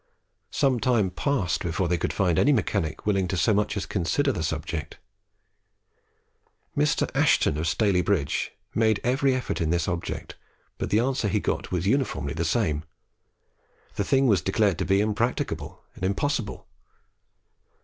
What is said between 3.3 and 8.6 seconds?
much as to consider the subject. Mr. Ashton of Staley bridge